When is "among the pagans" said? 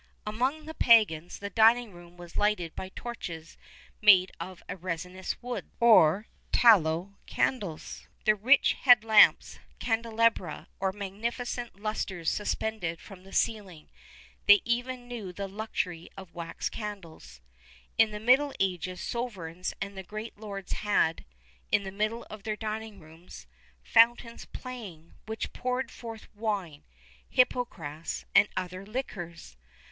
0.35-1.37